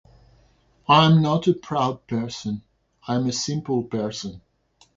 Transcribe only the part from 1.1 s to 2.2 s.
not a proud